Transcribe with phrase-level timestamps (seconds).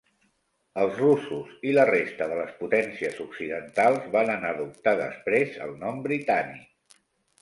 [0.83, 6.97] Els russos i la resta de les potències occidentals varen adoptar després el nom britànic.